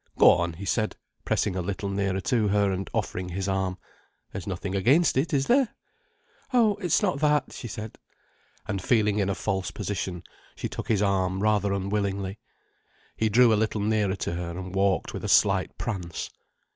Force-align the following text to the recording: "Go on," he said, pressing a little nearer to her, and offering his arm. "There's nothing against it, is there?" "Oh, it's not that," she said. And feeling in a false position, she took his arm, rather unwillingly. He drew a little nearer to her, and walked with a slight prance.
"Go 0.17 0.31
on," 0.31 0.53
he 0.53 0.65
said, 0.65 0.95
pressing 1.25 1.55
a 1.55 1.61
little 1.61 1.87
nearer 1.87 2.19
to 2.21 2.47
her, 2.47 2.71
and 2.71 2.89
offering 2.91 3.29
his 3.29 3.47
arm. 3.47 3.77
"There's 4.31 4.47
nothing 4.47 4.73
against 4.75 5.15
it, 5.15 5.31
is 5.31 5.45
there?" 5.45 5.75
"Oh, 6.51 6.77
it's 6.77 7.03
not 7.03 7.19
that," 7.19 7.53
she 7.53 7.67
said. 7.67 7.99
And 8.67 8.81
feeling 8.81 9.19
in 9.19 9.29
a 9.29 9.35
false 9.35 9.69
position, 9.69 10.23
she 10.55 10.67
took 10.67 10.87
his 10.87 11.03
arm, 11.03 11.43
rather 11.43 11.71
unwillingly. 11.71 12.39
He 13.15 13.29
drew 13.29 13.53
a 13.53 13.53
little 13.53 13.81
nearer 13.81 14.15
to 14.15 14.33
her, 14.33 14.57
and 14.57 14.73
walked 14.73 15.13
with 15.13 15.23
a 15.23 15.29
slight 15.29 15.77
prance. 15.77 16.31